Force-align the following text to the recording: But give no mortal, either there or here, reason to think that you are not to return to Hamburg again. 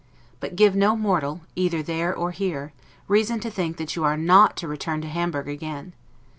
But 0.39 0.55
give 0.55 0.75
no 0.75 0.95
mortal, 0.95 1.41
either 1.55 1.83
there 1.83 2.11
or 2.11 2.31
here, 2.31 2.73
reason 3.07 3.39
to 3.41 3.51
think 3.51 3.77
that 3.77 3.95
you 3.95 4.03
are 4.03 4.17
not 4.17 4.57
to 4.57 4.67
return 4.67 4.99
to 5.01 5.07
Hamburg 5.07 5.47
again. 5.47 5.93